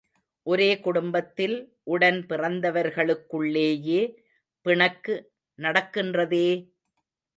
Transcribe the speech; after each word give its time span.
ஒரே 0.47 0.69
குடும்பத்தில் 0.79 1.53
உடன் 1.87 2.17
பிறந்தவர்களுக்குள்ளேயே 2.29 4.01
பிணக்கு 4.65 5.15
நடக்கின்றதே! 5.59 6.47